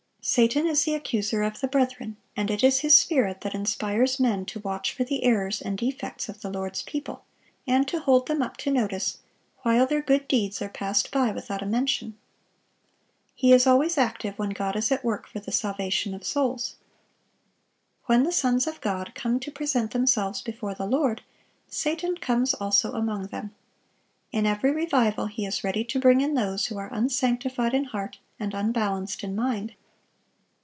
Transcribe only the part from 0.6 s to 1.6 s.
is "the accuser